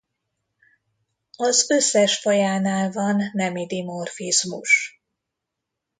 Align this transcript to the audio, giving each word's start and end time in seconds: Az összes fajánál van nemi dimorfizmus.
Az 1.37 1.69
összes 1.71 2.17
fajánál 2.19 2.91
van 2.91 3.21
nemi 3.33 3.65
dimorfizmus. 3.65 5.01